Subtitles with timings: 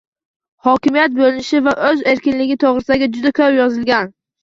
[0.67, 4.15] Hokimiyat boʻlinishi va soʻz erkinligi toʻgʻrisida juda koʻp yozilgan.